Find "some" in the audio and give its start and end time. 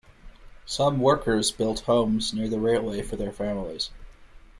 0.65-0.99